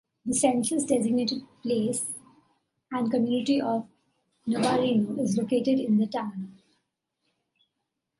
The 0.25 0.33
census-designated 0.33 1.43
place 1.61 2.09
and 2.91 3.11
community 3.11 3.61
of 3.61 3.87
Navarino 4.47 5.21
is 5.21 5.37
located 5.37 5.79
in 5.79 5.99
the 5.99 6.07
town. 6.07 6.57